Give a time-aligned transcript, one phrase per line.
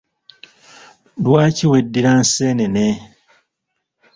[1.23, 2.87] Lwaki weddira nseenene?